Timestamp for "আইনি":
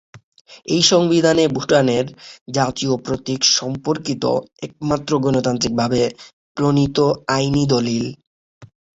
7.29-7.63